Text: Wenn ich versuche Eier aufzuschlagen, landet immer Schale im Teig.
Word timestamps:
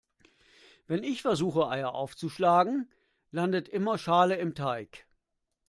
Wenn 0.87 1.03
ich 1.03 1.21
versuche 1.21 1.67
Eier 1.69 1.93
aufzuschlagen, 1.93 2.89
landet 3.29 3.69
immer 3.69 3.99
Schale 3.99 4.35
im 4.37 4.55
Teig. 4.55 5.05